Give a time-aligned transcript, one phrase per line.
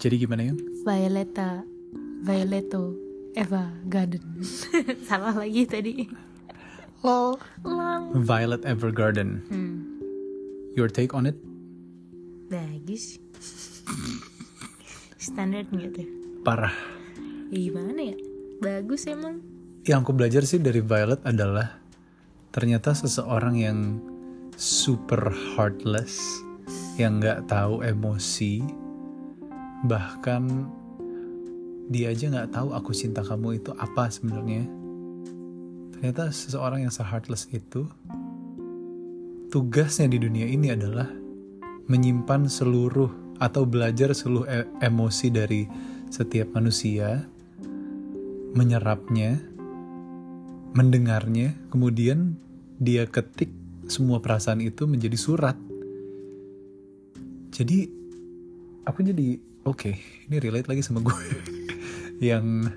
[0.00, 0.54] Jadi gimana ya?
[0.80, 1.60] Violeta
[2.24, 2.96] Violeto
[3.36, 4.40] Eva Garden
[5.08, 6.08] Salah lagi tadi
[7.04, 7.36] Lol.
[7.68, 9.44] Lol Violet Evergarden.
[9.52, 9.76] hmm.
[10.72, 11.36] Your take on it?
[12.48, 13.20] Bagus
[15.20, 16.08] Standar tuh?
[16.48, 16.72] Parah.
[17.52, 18.16] Ya, gimana ya?
[18.64, 19.44] Bagus emang
[19.84, 21.76] Yang aku belajar sih dari Violet adalah
[22.56, 23.78] ternyata seseorang yang
[24.56, 26.16] super heartless,
[26.96, 28.60] yang nggak tahu emosi,
[29.84, 30.68] bahkan
[31.90, 34.68] dia aja nggak tahu aku cinta kamu itu apa sebenarnya.
[35.96, 37.90] Ternyata seseorang yang se-heartless itu
[39.50, 41.10] tugasnya di dunia ini adalah
[41.90, 43.10] menyimpan seluruh
[43.42, 45.66] atau belajar seluruh e- emosi dari
[46.06, 47.26] setiap manusia,
[48.54, 49.42] menyerapnya,
[50.70, 52.38] mendengarnya, kemudian
[52.78, 53.50] dia ketik
[53.90, 55.58] semua perasaan itu menjadi surat.
[57.50, 57.90] Jadi
[58.86, 61.16] aku jadi oke, ini relate lagi sama gue
[62.32, 62.68] yang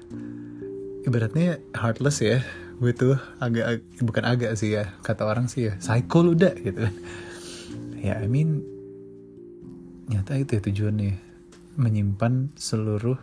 [1.07, 2.39] ibaratnya heartless ya.
[2.81, 6.83] Gue tuh agak bukan agak sih ya, kata orang sih ya, psycho lu dah gitu
[6.89, 6.95] kan.
[8.03, 8.65] Ya, I mean
[10.11, 11.15] nyata itu ya tujuannya
[11.79, 13.17] menyimpan seluruh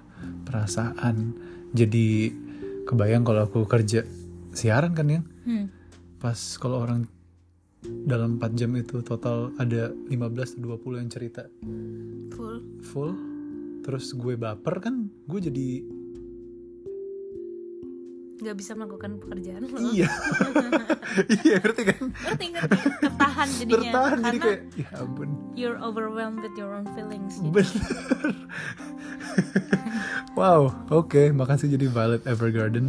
[0.49, 1.37] perasaan.
[1.77, 2.33] Jadi
[2.89, 4.03] kebayang kalau aku kerja
[4.51, 5.67] siaran kan yang hmm.
[6.19, 7.07] pas kalau orang
[7.81, 11.43] dalam 4 jam itu total ada 15 atau 20 yang cerita
[12.37, 13.30] Full full
[13.81, 15.69] terus gue baper kan gue jadi
[18.41, 19.79] nggak bisa melakukan pekerjaan lo.
[19.93, 20.09] Iya.
[21.43, 22.03] Iya ngerti kan?
[22.15, 22.79] Ngerti ngerti.
[23.03, 23.91] Tertahan jadinya.
[23.91, 25.29] Bertahan jadi karena kayak ya ampun.
[25.59, 27.51] you're overwhelmed with your own feelings gitu.
[27.51, 28.31] bener.
[30.39, 31.35] Wow oke.
[31.35, 32.89] Makasih jadi Violet Evergarden.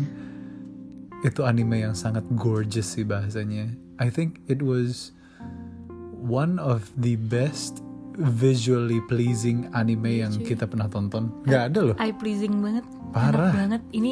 [1.25, 3.73] Itu anime yang sangat gorgeous sih bahasanya.
[3.97, 5.12] I think it was
[6.22, 7.81] one of the best
[8.17, 11.31] visually pleasing anime yang kita pernah tonton.
[11.47, 11.95] Nggak ada loh.
[11.99, 12.85] Eye pleasing banget.
[13.11, 13.51] Parah.
[13.51, 13.81] enak banget.
[13.95, 14.11] Ini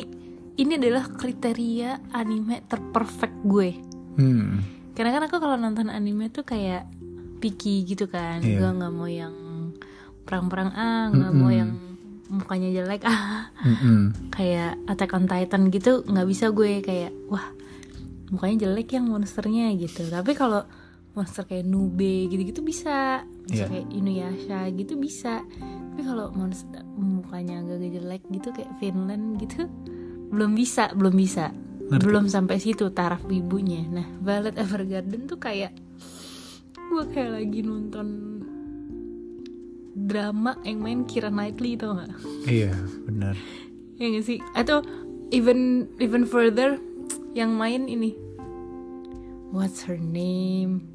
[0.60, 3.70] ini adalah kriteria anime terperfect gue.
[4.20, 4.60] Hmm.
[4.96, 6.88] Karena kan aku kalau nonton anime tuh kayak
[7.40, 8.44] picky gitu kan.
[8.44, 8.60] Iya.
[8.60, 9.36] gue nggak mau yang
[10.28, 11.60] perang-perang ah nggak mau Mm-mm.
[11.60, 11.72] yang
[12.30, 13.50] mukanya jelek ah.
[13.66, 14.14] Mm-mm.
[14.30, 17.50] kayak Attack on Titan gitu nggak bisa gue kayak wah
[18.30, 20.06] mukanya jelek yang monsternya gitu.
[20.06, 20.62] Tapi kalau
[21.18, 23.26] monster kayak Nube gitu-gitu bisa.
[23.26, 23.68] Monster Iya.
[23.70, 25.42] kayak Inuyasha gitu bisa.
[25.42, 29.66] Tapi kalau monster mukanya agak jelek gitu kayak Finland gitu
[30.30, 31.50] belum bisa belum bisa.
[31.90, 32.06] Ngerti.
[32.06, 33.82] belum sampai situ taraf ibunya.
[33.90, 35.74] Nah Violet Evergarden tuh kayak
[36.78, 38.08] gue kayak lagi nonton
[39.98, 42.14] drama yang main Kira Knightley tau gak?
[42.46, 42.72] iya
[43.10, 43.34] benar.
[43.98, 44.38] Ya gak sih?
[44.54, 44.86] Atau
[45.34, 46.78] even even further
[47.34, 48.14] yang main ini.
[49.50, 50.86] What's her name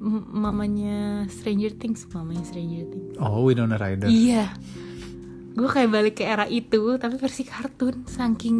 [0.00, 3.20] mamanya Stranger Things mamanya Stranger Things.
[3.20, 4.08] Oh Winona Ryder.
[4.08, 4.48] Iya.
[5.52, 8.56] Gue kayak balik ke era itu tapi versi kartun saking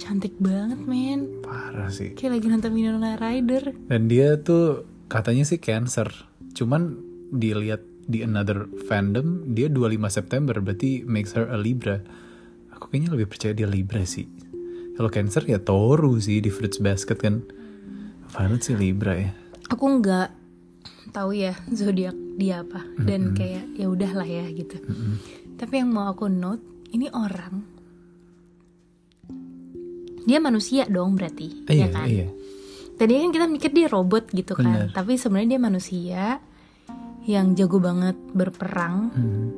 [0.00, 1.44] cantik banget men.
[1.44, 2.16] Parah sih.
[2.16, 3.76] Kayak lagi nonton Winona Ryder.
[3.92, 6.08] Dan dia tuh katanya sih cancer.
[6.56, 6.96] Cuman
[7.32, 12.00] dilihat di another fandom dia 25 September berarti makes her a Libra.
[12.72, 14.24] Aku kayaknya lebih percaya dia Libra sih.
[14.96, 17.44] Kalau cancer ya Toru sih di Fruits Basket kan.
[18.32, 19.30] Violet sih Libra ya.
[19.68, 20.41] Aku nggak
[21.12, 22.82] tahu ya zodiak dia apa.
[22.96, 24.80] Dan kayak ya udahlah ya gitu.
[25.60, 27.64] Tapi yang mau aku note ini orang
[30.22, 32.06] dia manusia dong berarti iya ya kan?
[32.06, 32.26] iya.
[32.94, 34.88] Tadi kan kita mikir dia robot gitu kan Bener.
[34.94, 36.22] tapi sebenarnya dia manusia
[37.26, 39.48] yang jago banget berperang Hmm,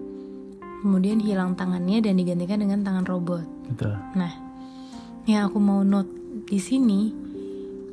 [0.80, 3.44] kemudian hilang tangannya dan digantikan dengan tangan robot.
[3.72, 3.96] Betul.
[4.16, 4.32] Nah,
[5.24, 6.12] yang aku mau note
[6.44, 7.08] di sini,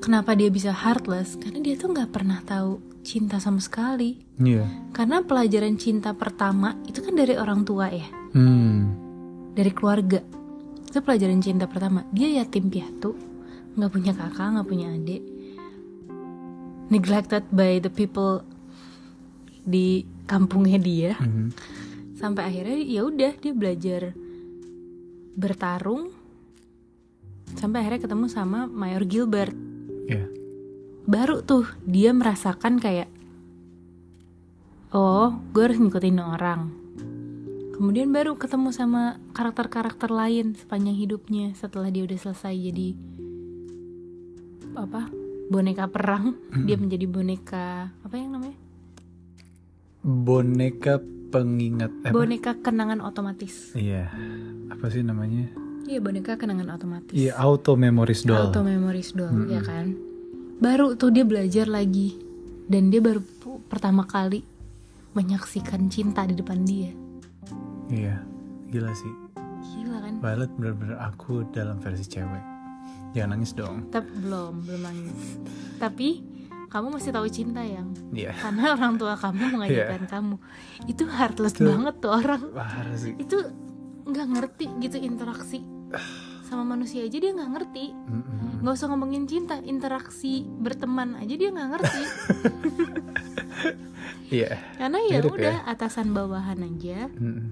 [0.03, 1.39] kenapa dia bisa heartless?
[1.39, 4.21] Karena dia tuh nggak pernah tahu cinta sama sekali.
[4.41, 8.79] iya Karena pelajaran cinta pertama itu kan dari orang tua ya, hmm
[9.51, 10.23] dari keluarga.
[10.87, 12.07] Itu pelajaran cinta pertama.
[12.15, 13.15] Dia yatim piatu,
[13.75, 15.23] nggak punya kakak, nggak punya adik,
[16.87, 18.43] neglected by the people
[19.67, 21.13] di kampungnya dia.
[21.19, 21.51] Mhm.
[22.15, 24.01] Sampai akhirnya ya udah dia belajar
[25.35, 26.11] bertarung
[27.55, 29.55] sampai akhirnya ketemu sama Mayor Gilbert
[30.07, 30.27] iya
[31.09, 33.09] baru tuh dia merasakan kayak
[34.93, 36.61] oh gue harus ngikutin orang.
[37.81, 42.93] Kemudian baru ketemu sama karakter-karakter lain sepanjang hidupnya setelah dia udah selesai jadi
[44.77, 45.09] apa
[45.49, 46.37] boneka perang.
[46.69, 48.57] Dia menjadi boneka apa yang namanya?
[50.05, 51.01] Boneka
[51.33, 52.13] pengingat eh, apa?
[52.13, 53.73] boneka kenangan otomatis.
[53.73, 54.13] Iya
[54.69, 55.49] apa sih namanya?
[55.89, 57.17] Iya boneka kenangan otomatis.
[57.17, 58.53] Iya auto memories doll.
[58.53, 60.10] Auto memories doll ya kan
[60.61, 62.15] baru tuh dia belajar lagi
[62.69, 63.19] dan dia baru
[63.65, 64.45] pertama kali
[65.11, 66.93] menyaksikan cinta di depan dia
[67.91, 68.23] Iya,
[68.71, 69.11] gila sih.
[69.75, 70.13] Gila kan?
[70.23, 72.39] Violet bener-bener aku dalam versi cewek.
[73.11, 73.91] Jangan nangis dong.
[73.91, 75.19] Tapi belum, belum nangis.
[75.75, 76.23] Tapi
[76.71, 78.31] kamu masih tahu cinta yang Iya.
[78.31, 80.35] karena orang tua kamu mengajarkan kamu.
[80.87, 82.41] Itu heartless Itu- banget tuh orang.
[82.55, 83.11] Parah sih.
[83.19, 83.43] Itu
[84.07, 85.59] nggak ngerti gitu interaksi
[86.51, 87.85] sama manusia aja dia nggak ngerti.
[88.59, 92.03] Nggak usah ngomongin cinta, interaksi berteman aja dia nggak ngerti.
[94.31, 94.55] Iya.
[94.79, 95.67] Karena ya Mirip udah ya.
[95.67, 97.51] atasan bawahan aja Mm-mm.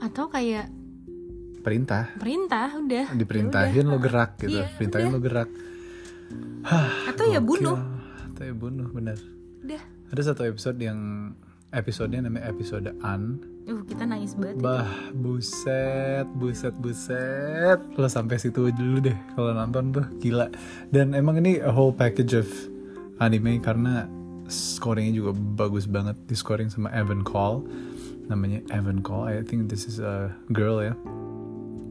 [0.00, 0.72] atau kayak
[1.60, 2.08] Perintah.
[2.16, 3.06] perintah udah.
[3.08, 4.64] Ya Diperintahin lo gerak gitu.
[4.64, 5.48] Iya, Perintahin lo gerak.
[6.64, 7.12] udah.
[7.12, 7.76] Atau ya bunuh.
[8.32, 9.20] Atau ya bunuh, bener.
[9.60, 9.82] Udah.
[10.08, 11.32] Ada satu episode yang
[11.74, 13.42] episodenya namanya episode An.
[13.66, 14.62] Uh, kita nangis banget.
[14.62, 17.80] Bah, buset, buset, buset.
[17.98, 20.48] Lo sampai situ dulu deh kalau nonton tuh gila.
[20.94, 22.48] Dan emang ini a whole package of
[23.18, 24.06] anime karena
[24.46, 26.14] scoringnya juga bagus banget.
[26.30, 27.64] Di scoring sama Evan Call,
[28.30, 29.28] namanya Evan Call.
[29.28, 30.94] I think this is a girl ya.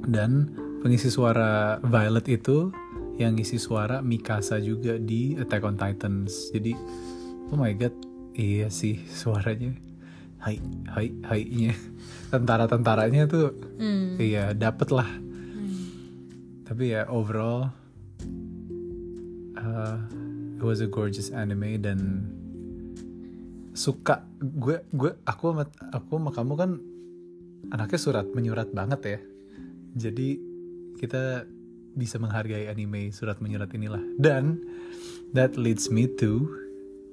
[0.08, 0.54] Dan
[0.84, 2.70] pengisi suara Violet itu
[3.18, 6.50] yang ngisi suara Mikasa juga di Attack on Titans.
[6.50, 6.74] Jadi,
[7.54, 7.94] oh my god,
[8.34, 9.74] iya sih suaranya.
[10.44, 10.60] Hai,
[10.92, 11.72] hai, hai-nya.
[12.34, 14.20] Tentara-tentaranya tuh Hmm.
[14.20, 15.08] iya dapet lah.
[15.08, 15.76] Hmm.
[16.68, 17.72] Tapi ya overall
[19.56, 19.98] uh,
[20.60, 22.28] it was a gorgeous anime dan
[23.74, 26.72] suka gue gue aku sama aku sama kamu kan
[27.74, 29.20] anaknya surat menyurat banget ya.
[29.96, 30.38] Jadi
[31.00, 31.48] kita
[31.94, 34.02] bisa menghargai anime surat menyurat inilah.
[34.20, 34.60] Dan
[35.32, 36.63] that leads me to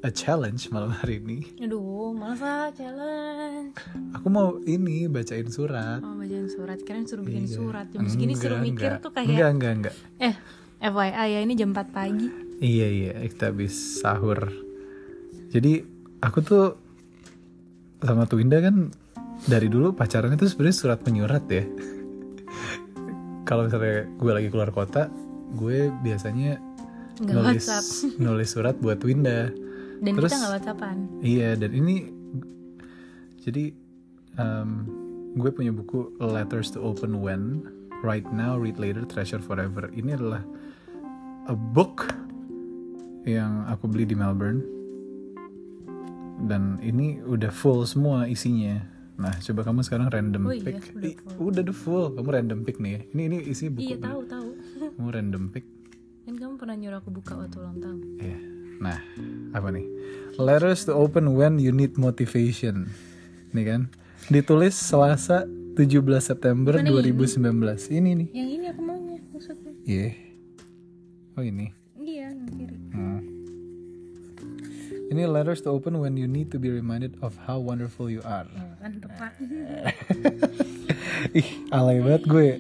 [0.00, 1.44] a challenge malam hari ini.
[1.58, 3.76] Aduh, malas ah challenge.
[4.14, 6.00] Aku mau ini bacain surat.
[6.00, 6.80] Oh, bacain surat.
[6.80, 7.54] Keren suruh bikin Iya.
[7.54, 7.86] surat.
[7.88, 9.00] Jam segini Enggak, suruh mikir enggak.
[9.00, 9.94] tuh kayak enggak enggak enggak.
[10.18, 10.34] eh
[10.80, 12.28] FYI ya ini jam 4 pagi.
[12.58, 14.48] Iya iya kita habis sahur.
[15.50, 15.84] Jadi
[16.18, 16.64] aku tuh
[18.00, 18.88] sama Twinda kan
[19.42, 21.64] dari dulu pacarannya tuh sebenarnya surat menyurat ya.
[23.44, 25.12] Kalau misalnya gue lagi keluar kota,
[25.52, 26.56] gue biasanya
[27.18, 27.86] Nggak nulis WhatsApp.
[28.16, 29.52] nulis surat buat Twinda.
[30.00, 30.96] Dan Terus- kita nggak WhatsAppan.
[31.20, 31.94] Iya dan ini
[33.38, 33.72] jadi
[34.36, 34.70] um,
[35.32, 37.64] gue punya buku Letters to Open When
[38.00, 39.92] Right Now Read Later Treasure Forever.
[39.92, 40.40] Ini adalah
[41.44, 42.08] a book
[43.24, 44.64] yang aku beli di Melbourne
[46.40, 48.80] dan ini udah full semua isinya.
[49.20, 50.80] Nah coba kamu sekarang random Oh iya, pick.
[50.96, 51.52] udah full.
[51.52, 52.04] udah full.
[52.16, 53.00] Kamu random pick nih ya.
[53.12, 53.84] Ini ini isi buku.
[53.84, 54.48] Iya tahu tahu.
[54.96, 55.64] Kamu random pick.
[56.24, 57.98] Kan kamu pernah nyuruh aku buka waktu ulang tahun.
[58.16, 58.38] Iya.
[58.80, 58.96] Nah,
[59.52, 59.84] apa nih?
[60.40, 62.88] Letters to open when you need motivation.
[63.52, 63.80] Nih kan?
[64.32, 65.44] Ditulis Selasa
[65.76, 67.44] 17 September Mana 2019.
[67.92, 68.28] Ini nih.
[68.32, 69.72] Yang ini aku maunya maksudnya.
[69.84, 70.08] Iya.
[71.36, 71.76] Oh ini.
[72.00, 72.76] Iya, yang kiri.
[72.96, 73.20] Hmm.
[75.10, 78.46] Ini letters to open when you need to be reminded of how wonderful you are.
[78.46, 79.32] Oh, kan tepat.
[81.40, 82.50] Ih, alay banget gue.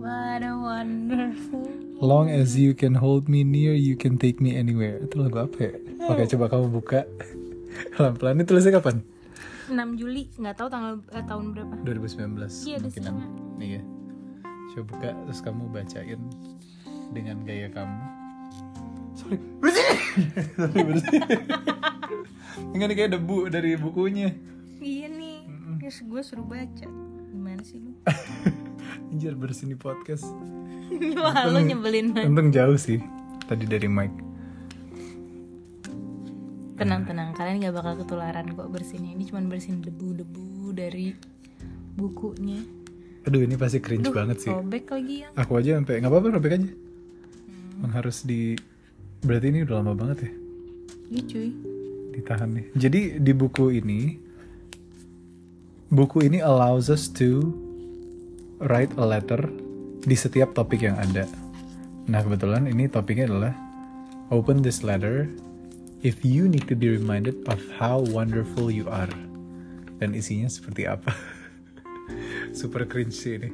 [0.00, 1.67] What a wonderful.
[1.98, 5.02] Long as you can hold me near, you can take me anywhere.
[5.02, 5.72] Itu lagu apa ya?
[6.06, 7.02] Oke, coba kamu buka.
[7.98, 8.38] Pelan-pelan.
[8.38, 9.02] Ini tulisnya kapan?
[9.66, 11.74] 6 Juli, nggak tahu tanggal eh, tahun berapa.
[11.82, 13.14] 2019 Iya, ada kemungkinan.
[13.58, 13.82] Iya.
[14.72, 16.20] Coba buka terus kamu bacain
[17.10, 18.00] dengan gaya kamu.
[19.18, 19.98] Sorry, bersih.
[20.54, 21.20] Sorry, bersih.
[22.72, 24.30] Enggak nih kayak debu dari bukunya.
[24.78, 25.38] Iya nih.
[25.82, 26.86] Terus gue suruh baca.
[27.34, 27.92] Gimana sih lu?
[29.08, 30.24] Anjir bersih nih podcast.
[31.22, 32.28] Wah, lo nyebelin banget.
[32.28, 33.00] Untung jauh sih
[33.44, 34.12] tadi dari mic.
[36.78, 37.34] Tenang, tenang.
[37.34, 39.18] Kalian gak bakal ketularan kok bersihin.
[39.18, 41.10] Ini cuma bersihin debu-debu dari
[41.98, 42.62] bukunya.
[43.26, 44.52] Aduh ini pasti cringe Duh, banget sih.
[44.52, 45.28] Robek lagi ya.
[45.34, 46.70] Aku aja sampai nggak apa-apa robek aja.
[47.76, 48.54] Emang harus di
[49.20, 50.32] berarti ini udah lama banget ya
[51.10, 51.48] Iya cuy.
[52.14, 52.66] ditahan nih.
[52.78, 54.00] Jadi di buku ini
[55.90, 57.50] buku ini allows us to
[58.58, 59.38] write a letter
[60.02, 61.26] di setiap topik yang ada.
[62.10, 63.54] Nah, kebetulan ini topiknya adalah
[64.34, 65.30] open this letter
[66.02, 69.10] if you need to be reminded of how wonderful you are.
[69.98, 71.10] Dan isinya seperti apa?
[72.58, 73.50] Super cringe sih ini.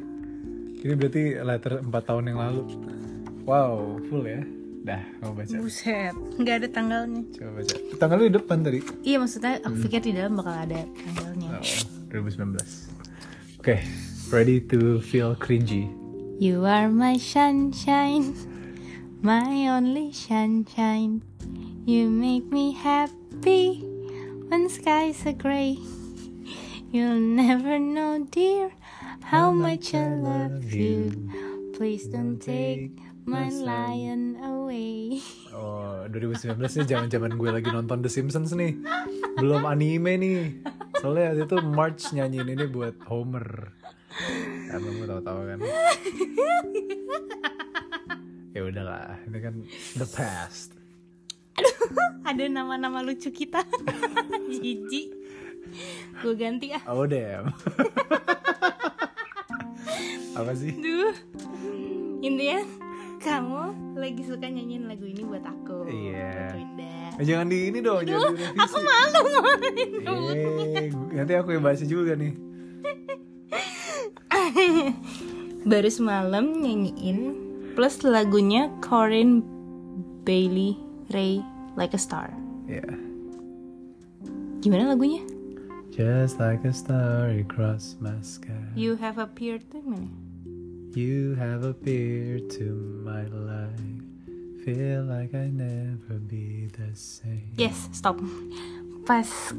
[0.84, 2.62] Ini berarti letter 4 tahun yang lalu.
[3.48, 4.44] Wow, full ya.
[4.84, 5.56] Dah, mau baca.
[5.56, 6.12] Buset.
[6.44, 7.24] Gak ada tanggalnya.
[7.32, 7.74] Coba baca.
[7.96, 8.78] Tanggalnya di depan tadi.
[9.00, 11.48] Iya maksudnya aku pikir di dalam bakal ada tanggalnya.
[11.56, 11.64] Oh,
[12.12, 13.64] 2019.
[13.64, 13.80] Oke,
[14.34, 15.86] ready to feel cringy.
[16.42, 18.34] You are my sunshine,
[19.22, 21.22] my only sunshine.
[21.86, 23.86] You make me happy
[24.50, 25.78] when skies are gray.
[26.90, 28.74] You'll never know, dear,
[29.22, 31.14] how much I love you.
[31.78, 35.22] Please don't take my lion away.
[35.54, 38.82] Oh, 2019 nih zaman-zaman gue lagi nonton The Simpsons nih.
[39.38, 40.58] Belum anime nih.
[40.98, 43.83] Soalnya waktu itu March nyanyiin ini buat Homer.
[44.70, 45.58] Emang gue tahu-tahu kan.
[48.54, 49.54] ya udahlah, ini kan
[49.98, 50.74] the past.
[52.24, 53.62] Ada nama-nama lucu kita.
[54.54, 55.12] Jijik.
[56.22, 56.82] Gue ganti ah.
[56.88, 57.50] Oh damn.
[60.38, 60.72] Apa sih?
[60.78, 61.14] Duh.
[62.24, 62.64] Intinya
[63.20, 63.62] kamu
[63.98, 65.86] lagi suka nyanyiin lagu ini buat aku.
[65.90, 66.54] Iya.
[66.56, 66.94] Winda.
[67.20, 68.58] Eh, jangan di ini dong, jangan direvisi.
[68.58, 69.88] Aku malu ngomongin.
[70.74, 72.53] Eh, nanti aku yang baca juga nih.
[75.70, 77.34] Baru semalam nyanyiin
[77.74, 79.42] plus lagunya Corinne
[80.22, 80.78] Bailey
[81.10, 81.42] Ray
[81.74, 82.30] Like a Star.
[82.70, 82.86] Ya.
[84.62, 85.20] Gimana lagunya?
[85.94, 88.66] Just like a star across my sky.
[88.74, 90.10] You have appeared tuh mana?
[90.94, 92.74] You have appeared to
[93.06, 94.02] my life.
[94.66, 97.54] Feel like I never be the same.
[97.54, 98.18] Yes, stop.
[99.06, 99.54] Pas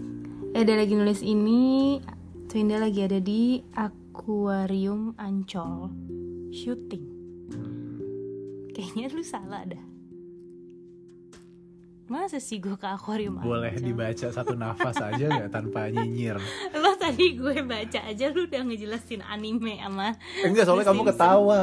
[0.52, 2.00] Eda lagi nulis ini,
[2.52, 3.64] Twinda lagi ada di
[4.16, 5.92] akuarium Ancol
[6.48, 7.04] syuting.
[8.72, 9.84] Kayaknya lu salah dah.
[12.08, 13.92] Masa sih gue ke akuarium Boleh Ancol?
[13.92, 16.40] dibaca satu nafas aja nggak tanpa nyinyir?
[16.72, 20.16] Lo tadi gue baca aja lu udah ngejelasin anime sama
[20.48, 21.60] Enggak, soalnya kamu ketawa.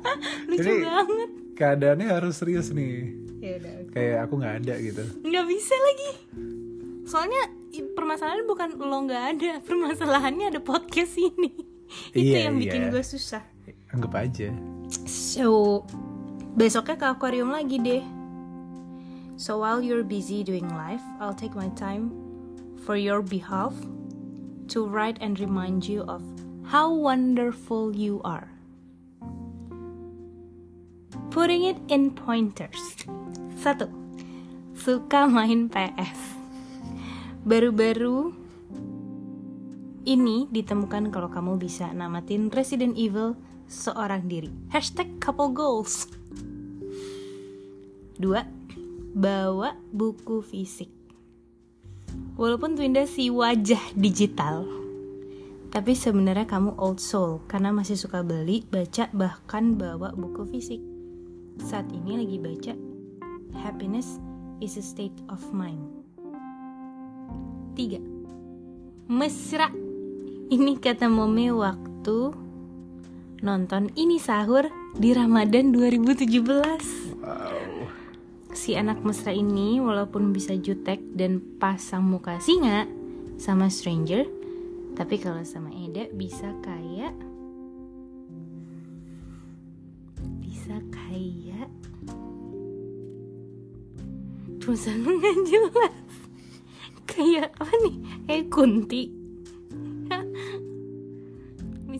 [0.52, 1.28] lucu Ini banget.
[1.56, 3.16] keadaannya harus serius nih.
[3.40, 3.74] Ya udah.
[3.96, 5.02] Kayak aku nggak ada gitu.
[5.24, 6.10] nggak bisa lagi
[7.04, 7.42] soalnya
[7.92, 11.52] permasalahannya bukan lo nggak ada permasalahannya ada podcast ini
[12.12, 12.90] itu Iya, yang bikin iya.
[12.90, 13.42] gue susah.
[13.90, 14.50] Anggap aja.
[15.06, 15.82] so
[16.54, 18.04] besoknya ke akuarium lagi deh.
[19.34, 22.14] So while you're busy doing life I'll take my time
[22.86, 23.74] for your behalf
[24.70, 26.22] to write and remind you of
[26.64, 28.46] how wonderful you are.
[31.30, 32.78] Putting it in pointers.
[33.58, 33.90] Satu
[34.74, 36.38] suka main PS
[37.44, 38.32] baru-baru
[40.04, 44.52] ini ditemukan kalau kamu bisa namatin Resident Evil seorang diri.
[44.70, 46.08] Hashtag couple goals.
[48.14, 48.44] Dua,
[49.16, 50.92] bawa buku fisik.
[52.38, 54.68] Walaupun Twinda si wajah digital,
[55.74, 60.78] tapi sebenarnya kamu old soul karena masih suka beli, baca, bahkan bawa buku fisik.
[61.58, 62.74] Saat ini lagi baca
[63.54, 64.18] Happiness
[64.58, 65.82] is a state of mind.
[67.78, 68.02] Tiga,
[69.06, 69.83] mesra.
[70.44, 72.36] Ini kata Mome waktu
[73.40, 77.24] nonton ini sahur di Ramadan 2017.
[77.24, 77.88] Wow.
[78.52, 82.84] Si anak mesra ini walaupun bisa jutek dan pasang muka singa
[83.40, 84.28] sama stranger,
[84.92, 87.16] tapi kalau sama Eda bisa kayak
[90.44, 91.72] bisa kayak
[94.60, 96.04] tulisan nggak jelas
[97.08, 97.96] kayak apa nih
[98.28, 99.23] kayak kunti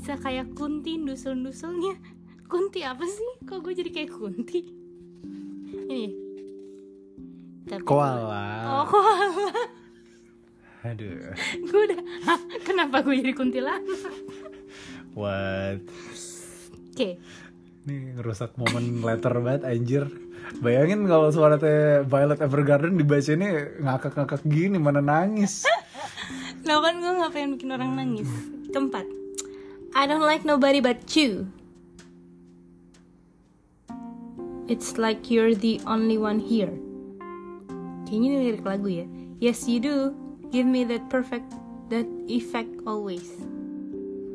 [0.05, 1.97] bisa kayak kunti dusul-dusulnya
[2.45, 4.61] kunti apa sih kok gue jadi kayak kunti
[5.89, 6.13] ini
[7.65, 8.45] Tapi- Koala.
[8.69, 9.49] oh koala
[10.85, 11.33] Aduh.
[11.57, 12.37] gue udah Hah,
[12.69, 13.81] kenapa gue jadi kuntilanak
[15.17, 15.81] What?
[16.93, 17.09] oke
[17.89, 20.05] Ini ngerusak momen letter banget anjir.
[20.61, 23.49] Bayangin kalau suara teh Violet Evergarden dibaca ini
[23.81, 25.65] ngakak-ngakak gini mana nangis.
[26.69, 28.29] Lo kan gue gak pengen bikin orang nangis
[28.69, 29.24] Keempat
[29.95, 31.47] I don't like nobody but you.
[34.67, 36.73] It's like you're the only one here.
[38.05, 39.07] Kayaknya ini lirik lagu ya.
[39.39, 40.13] Yes you do.
[40.51, 41.47] Give me that perfect
[41.93, 43.29] That effect always.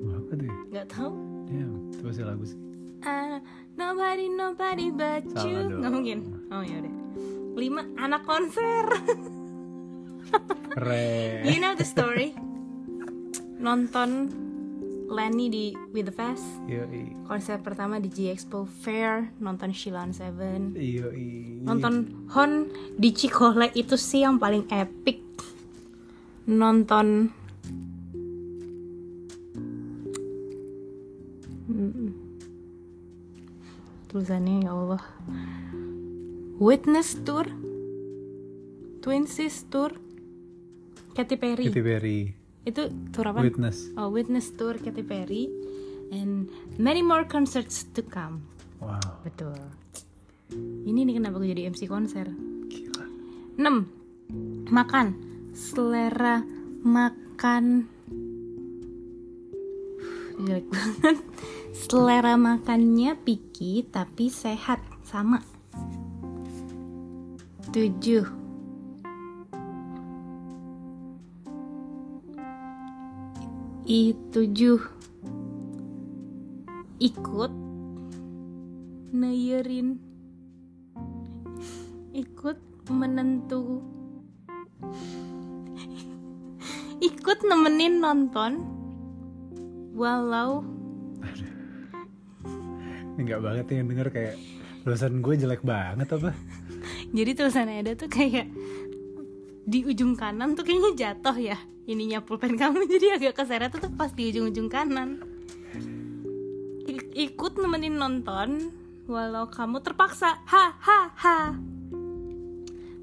[0.05, 0.53] Apa tuh?
[0.69, 1.17] Gak tau
[1.49, 2.59] Damn, itu pasti lagu sih.
[3.01, 3.41] Ah,
[3.73, 5.59] Nobody nobody but Salah you.
[5.65, 5.81] dong.
[5.81, 6.19] Gak mungkin.
[6.53, 6.93] Oh ya udah.
[7.57, 8.85] Lima Anak konser.
[10.77, 11.41] Keren.
[11.49, 12.37] You know the story?
[13.57, 14.29] Nonton
[15.09, 16.45] Lenny di With the Fest.
[16.69, 17.25] Yoi.
[17.25, 20.77] konser pertama di G Expo Fair nonton Shilon Seven.
[20.77, 21.65] Yoi.
[21.65, 25.25] nonton Hon di Cikole itu sih yang paling epic.
[26.45, 27.33] Nonton
[34.09, 35.03] tulisannya ya Allah.
[36.57, 37.45] Witness Tour.
[38.99, 39.93] Twin Sis Tour.
[41.13, 41.65] Katy Perry.
[41.69, 42.38] Katy Perry.
[42.67, 43.43] Itu tour apa?
[43.43, 43.93] Witness.
[43.95, 45.47] Oh, Witness Tour Katy Perry
[46.11, 48.43] and many more concerts to come.
[48.79, 48.99] Wow.
[49.23, 49.59] Betul.
[50.85, 52.27] Ini nih kenapa gue jadi MC konser.
[52.67, 53.05] Gila.
[53.59, 54.71] 6.
[54.73, 55.07] Makan.
[55.53, 56.41] Selera
[56.79, 57.89] makan
[60.39, 61.17] jelek banget.
[61.75, 65.43] Selera makannya picky tapi sehat sama.
[67.75, 68.48] 7.
[73.89, 74.77] I tujuh.
[77.01, 77.51] Ikut.
[79.09, 79.97] Neyerin
[82.13, 82.61] ikut
[82.93, 83.81] menentu.
[87.01, 88.61] Ikut nemenin nonton.
[89.97, 90.61] Walau.
[93.17, 94.35] Nggak banget yang denger kayak
[94.85, 96.31] tulisan gue jelek banget apa?
[97.09, 98.47] jadi tulisannya ada tuh kayak
[99.65, 101.57] di ujung kanan tuh kayaknya jatuh ya
[101.89, 105.25] ininya pulpen kamu jadi agak keseret tuh pas di ujung-ujung kanan.
[106.85, 108.69] I- ikut nemenin nonton
[109.09, 110.37] walau kamu terpaksa.
[110.45, 111.37] Ha ha ha.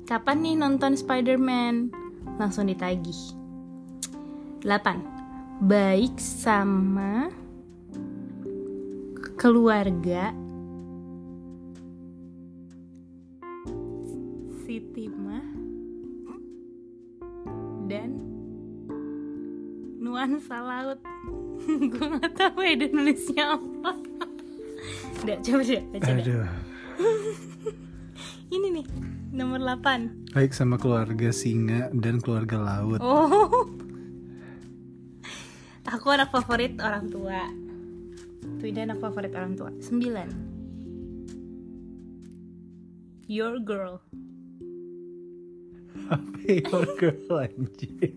[0.07, 1.91] Kapan nih nonton Spider-Man?
[2.39, 3.35] Langsung ditagih.
[4.63, 7.31] 8 baik sama
[9.39, 10.35] keluarga
[14.67, 15.47] Siti Mah
[17.87, 18.26] dan
[20.17, 20.97] nuansa laut.
[21.93, 23.93] Gue nggak tahu ya dia nulisnya apa.
[25.21, 26.25] Udah coba deh baca deh.
[26.25, 26.49] Aduh.
[28.57, 28.87] ini nih
[29.37, 33.05] nomor 8 Baik sama keluarga singa dan keluarga laut.
[33.05, 33.69] oh.
[35.95, 37.47] Aku anak favorit orang tua.
[38.59, 39.71] Tuh ini anak favorit orang tua.
[39.85, 40.57] 9
[43.29, 43.99] your girl
[46.47, 48.13] your girl anjir?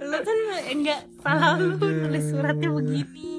[0.00, 3.30] lu kan enggak salah lu nulis suratnya begini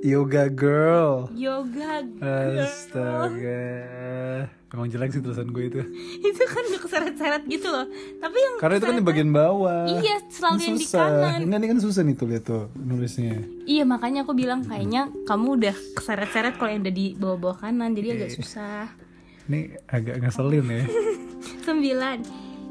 [0.00, 1.28] Yoga girl.
[1.30, 3.68] yoga girl Astaga.
[4.70, 5.76] Emang jelek sih tulisan gue itu.
[6.24, 7.84] itu kan gak keseret-seret gitu loh
[8.16, 9.84] tapi yang Karena itu kan di bagian bawah.
[9.90, 11.38] Iya, selalu Ini yang di kanan.
[11.42, 13.44] Enggak, ini kan susah nih tuh lihat tuh nulisnya.
[13.66, 18.08] iya makanya aku bilang kayaknya kamu udah keseret-seret kalau yang udah di bawah-bawah kanan jadi
[18.14, 18.36] agak Iya.
[18.38, 18.84] susah
[19.42, 20.82] Ini agak ngeselin ya.
[21.60, 22.18] Sembilan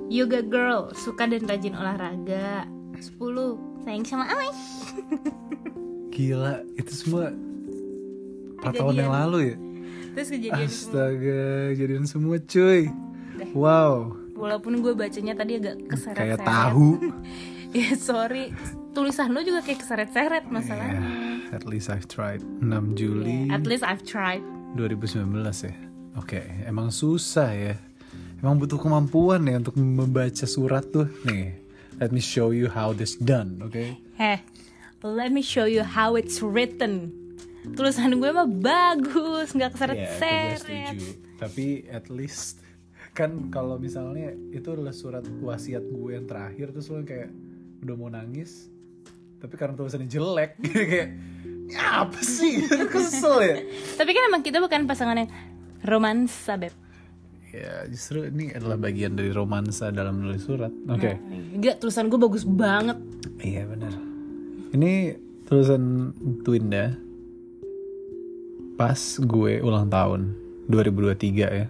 [0.07, 2.65] Yoga girl Suka dan rajin olahraga
[2.97, 4.49] Sepuluh Sayang sama Amai
[6.13, 8.99] Gila, itu semua 4 tahun Kejadian.
[8.99, 9.55] yang lalu ya.
[10.09, 12.81] Terus kejadian semua Astaga, jadian semua cuy.
[13.55, 16.87] Wow, Walaupun gue bacanya tadi agak keseret-seret kayak tahu.
[17.69, 18.49] Ya sorry
[18.91, 20.99] Tulisan lo juga kayak keseret-seret masalahnya
[21.45, 22.41] Yeah, at least I've tried.
[22.59, 24.41] 6 Juli At least I've tried
[24.73, 25.29] 2019
[25.63, 25.77] ya.
[26.17, 27.75] Oke, emang susah ya.
[28.39, 31.11] Emang butuh kemampuan ya untuk membaca surat tuh.
[31.27, 31.59] Nih,
[31.99, 33.75] let me show you how this done, oke?
[34.15, 34.39] Heh
[34.99, 37.11] Let me show you how it's written
[37.75, 41.07] Tulisan gue mah bagus Iya, Nggak keseret-seret setuju.
[41.39, 42.59] Tapi at least
[43.15, 47.31] kan kalau misalnya itu adalah surat wasiat gue yang terakhir terus lo kayak
[47.83, 48.67] udah mau nangis
[49.39, 51.15] tapi karena tulisannya jelek kayak
[51.67, 53.55] ya apa sih kesel ya
[53.99, 55.31] Tapi kan emang kita bukan pasangan yang
[55.83, 56.71] romansa beb
[57.53, 60.71] ya justru ini adalah bagian dari romansa dalam menulis surat.
[60.89, 61.17] Oke.
[61.55, 62.97] Enggak, tulisan gue bagus banget.
[63.41, 63.93] Iya benar.
[64.73, 65.17] Ini
[65.49, 66.13] tulisan
[66.45, 66.93] Twinda.
[68.79, 70.33] Pas gue ulang tahun
[70.71, 71.67] 2023 ya.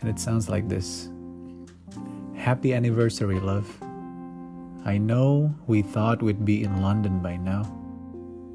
[0.00, 1.10] And it sounds like this.
[2.38, 3.66] Happy anniversary love.
[4.86, 7.66] I know we thought we'd be in London by now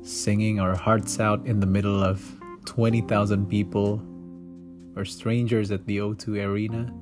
[0.03, 2.19] singing our hearts out in the middle of
[2.65, 4.03] 20,000 people
[4.95, 6.93] or strangers at the O2 Arena.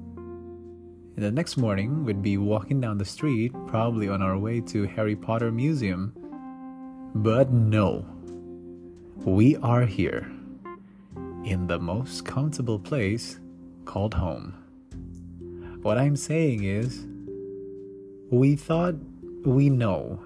[1.16, 4.84] And the next morning, we'd be walking down the street, probably on our way to
[4.88, 6.14] Harry Potter Museum.
[7.14, 8.06] But no,
[9.18, 10.32] we are here
[11.44, 13.40] in the most comfortable place
[13.86, 14.54] called home.
[15.82, 17.06] What I'm saying is,
[18.30, 18.96] we thought
[19.44, 20.22] we know,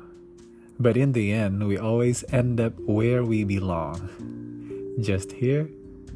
[0.80, 4.10] but in the end, we always end up where we belong.
[5.02, 5.70] Just here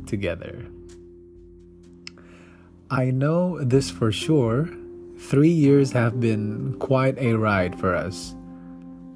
[0.05, 0.65] together.
[2.91, 4.67] I know this for sure.
[5.19, 8.34] Three years have been quite a ride for us.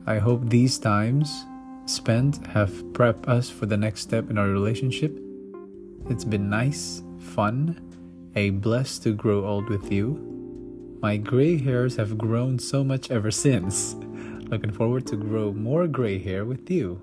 [0.06, 1.46] I hope these times
[1.86, 5.18] spent have prepped us for the next step in our relationship.
[6.08, 7.82] It's been nice, fun,
[8.36, 10.20] a bless to grow old with you.
[11.02, 13.96] My gray hairs have grown so much ever since.
[14.50, 17.02] Looking forward to grow more gray hair with you.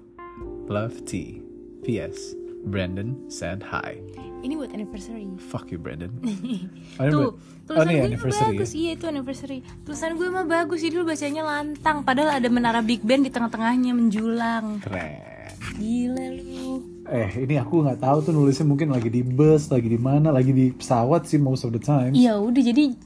[0.69, 1.43] Love T.
[1.83, 2.35] P.S.
[2.65, 4.01] Brandon said hi.
[4.41, 5.29] Ini buat anniversary.
[5.53, 6.09] Fuck you, Brandon.
[6.97, 7.33] Tuh, oh,
[7.69, 8.71] tulisan nih gue anniversary bagus.
[8.73, 8.79] Ya?
[8.81, 9.59] Iya itu anniversary.
[9.85, 10.79] Tulisan gue mah bagus.
[10.81, 12.03] Jadi lu bacanya lantang.
[12.03, 14.81] Padahal ada menara Big Ben di tengah-tengahnya menjulang.
[14.81, 15.53] Keren.
[15.77, 16.81] Gila lu.
[17.11, 18.65] Eh, ini aku nggak tahu tuh nulisnya.
[18.65, 22.17] Mungkin lagi di bus, lagi di mana, lagi di pesawat sih most of the time.
[22.17, 22.97] Iya udah jadi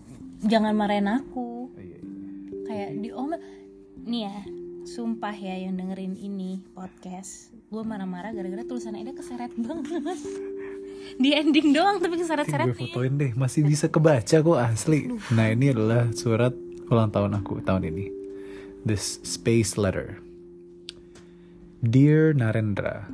[0.44, 1.72] Jangan marahin aku.
[1.80, 2.00] Iya, iya.
[2.68, 3.32] Kayak di om
[4.04, 4.36] Nih ya
[4.84, 7.48] Sumpah ya yang dengerin ini podcast.
[7.72, 10.20] Gue marah-marah gara-gara tulisan Eda keseret banget
[11.14, 15.10] Di ending doang tapi nih fotoin deh, masih bisa kebaca kok asli.
[15.30, 16.52] Nah ini adalah surat
[16.90, 18.24] ulang tahun aku tahun ini.
[18.84, 20.20] this space letter.
[21.80, 23.08] Dear Narendra,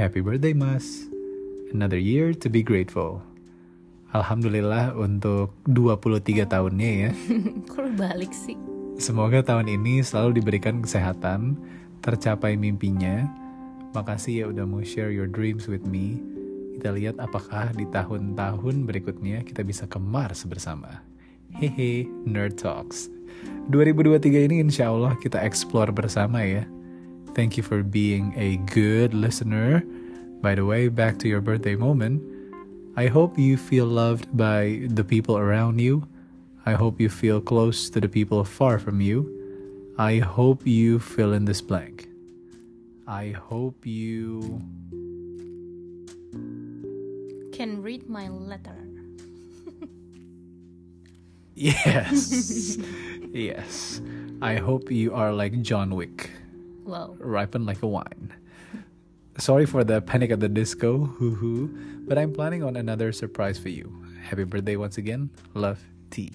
[0.00, 1.04] Happy birthday Mas.
[1.68, 3.20] Another year to be grateful.
[4.16, 7.10] Alhamdulillah untuk 23 tahunnya ya.
[7.76, 8.56] Kok balik sih?
[8.96, 11.60] Semoga tahun ini selalu diberikan kesehatan,
[12.00, 13.28] tercapai mimpinya.
[13.92, 16.37] Makasih ya udah mau share your dreams with me.
[16.78, 21.02] Kita lihat apakah di tahun-tahun berikutnya kita bisa ke Mars bersama.
[21.50, 23.10] Hehe, Nerd Talks.
[23.74, 26.62] 2023 ini insya Allah kita explore bersama ya.
[27.34, 29.82] Thank you for being a good listener.
[30.38, 32.22] By the way, back to your birthday moment.
[32.94, 36.06] I hope you feel loved by the people around you.
[36.62, 39.26] I hope you feel close to the people far from you.
[39.98, 42.06] I hope you fill in this blank.
[43.10, 44.62] I hope you.
[47.58, 48.78] Can read my letter.
[51.58, 52.78] Yes.
[53.34, 53.98] yes.
[54.38, 56.30] I hope you are like John Wick,
[56.86, 57.18] Wow.
[57.18, 58.30] ripen like a wine.
[59.42, 61.66] Sorry for the panic at the disco, hoo hoo,
[62.06, 63.90] but I'm planning on another surprise for you.
[64.22, 65.30] Happy birthday once again.
[65.58, 65.82] Love,
[66.14, 66.30] tea.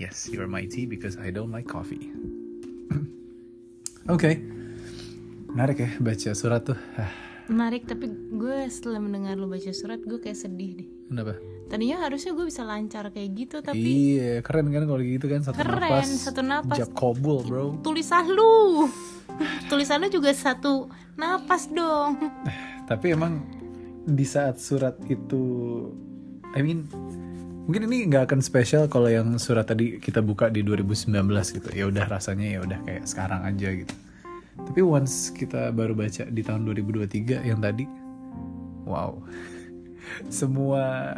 [0.00, 2.08] Yes, you're my tea because I don't like coffee.
[4.08, 4.40] Oke.
[5.52, 6.80] Menarik ya baca surat tuh.
[7.46, 10.88] Menarik tapi gue setelah mendengar lu baca surat gue kayak sedih deh.
[11.06, 11.38] Kenapa?
[11.66, 13.78] Tadinya harusnya gue bisa lancar kayak gitu tapi
[14.18, 16.08] Iya, keren kan kalau gitu kan satu Keren, napas.
[16.10, 16.76] satu napas.
[16.78, 17.78] Jab kobul, bro.
[17.82, 18.86] tulisan lu
[19.66, 22.18] tulisan lu juga satu napas dong.
[22.86, 23.42] Tapi emang
[24.06, 25.42] di saat surat itu
[26.54, 26.86] I mean
[27.66, 31.10] mungkin ini nggak akan spesial kalau yang surat tadi kita buka di 2019
[31.50, 31.68] gitu.
[31.74, 33.94] Ya udah rasanya ya udah kayak sekarang aja gitu.
[34.58, 37.84] Tapi once kita baru baca di tahun 2023 yang tadi
[38.84, 39.20] wow.
[40.32, 41.12] Semua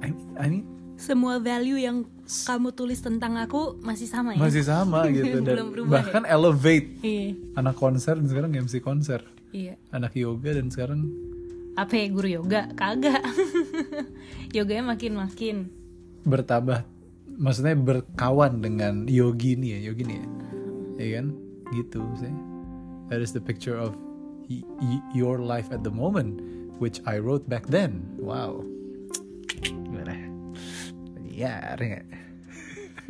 [0.00, 2.04] I, I mean Semua value yang
[2.44, 4.38] kamu tulis tentang aku masih sama ya?
[4.38, 7.34] masih sama gitu dan Belum berubah bahkan elevate Iya.
[7.56, 9.74] anak konser dan sekarang MC konser Iya.
[9.90, 11.08] anak yoga dan sekarang
[11.72, 12.66] Apa ya guru yoga?
[12.74, 13.22] Kagak.
[14.56, 15.70] Yoganya makin-makin.
[16.20, 16.84] bertambah
[17.32, 20.26] maksudnya berkawan dengan yogi nih ya yogi nih ya
[21.00, 21.32] ya kan
[21.72, 22.32] gitu sih
[23.08, 23.96] that is the picture of
[25.14, 26.42] your life at the moment
[26.76, 28.60] which I wrote back then wow
[29.64, 30.14] gimana
[31.24, 32.04] ya nggak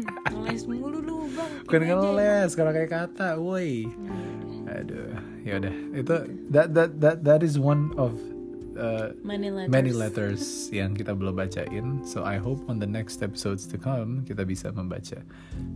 [0.32, 1.52] Ngeles mulu lu bang.
[1.68, 1.92] bukan aja.
[1.92, 3.84] ngeles kalau kayak kata woi
[4.64, 5.12] aduh
[5.44, 6.14] ya udah itu
[6.48, 8.16] that that that that is one of
[8.80, 9.68] uh, Many letters.
[9.68, 12.00] many letters yang kita belum bacain.
[12.08, 15.20] So I hope on the next episodes to come kita bisa membaca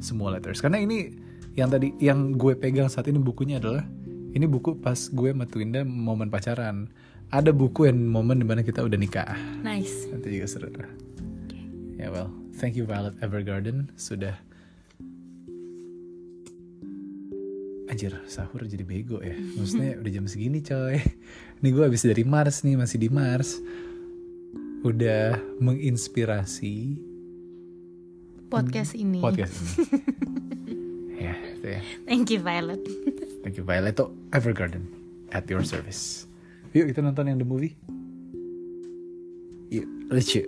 [0.00, 0.64] semua letters.
[0.64, 1.12] Karena ini
[1.54, 3.86] yang tadi yang gue pegang saat ini bukunya adalah
[4.34, 6.90] ini buku pas gue sama Twinda momen pacaran.
[7.30, 9.34] Ada buku yang momen di mana kita udah nikah.
[9.62, 10.10] Nice.
[10.10, 10.70] Nanti juga seru.
[11.94, 14.34] Ya well, thank you Violet Evergarden sudah
[17.84, 19.38] Anjir, sahur jadi bego ya.
[19.38, 20.98] Maksudnya udah jam segini coy.
[21.62, 23.62] Ini gue habis dari Mars nih, masih di Mars.
[24.82, 26.98] Udah menginspirasi
[28.50, 29.22] Podcast ini.
[29.22, 30.34] podcast ini.
[31.64, 31.80] ya, itu ya.
[32.04, 32.82] Thank you Violet.
[33.40, 34.84] Thank you Violet to Evergarden
[35.32, 36.28] at your service.
[36.76, 37.72] Yuk kita nonton yang the movie.
[39.72, 40.44] Yuk, lucu.